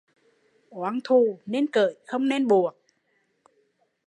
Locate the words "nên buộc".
2.29-2.75